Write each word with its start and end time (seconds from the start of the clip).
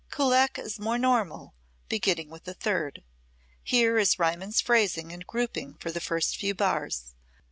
Kullak 0.09 0.57
is 0.57 0.79
more 0.79 0.97
normal, 0.97 1.53
beginning 1.87 2.31
with 2.31 2.45
the 2.45 2.55
third. 2.55 3.03
Here 3.63 3.99
is 3.99 4.17
Riemann's 4.17 4.59
phrasing 4.59 5.11
and 5.11 5.27
grouping 5.27 5.75
for 5.75 5.91
the 5.91 6.01
first 6.01 6.37
few 6.37 6.55
bars. 6.55 7.13